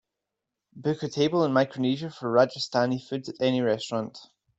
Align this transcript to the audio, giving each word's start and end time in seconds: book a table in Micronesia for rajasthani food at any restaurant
book 0.75 1.03
a 1.03 1.07
table 1.07 1.43
in 1.45 1.53
Micronesia 1.53 2.09
for 2.09 2.33
rajasthani 2.33 2.99
food 3.07 3.29
at 3.29 3.35
any 3.39 3.61
restaurant 3.61 4.17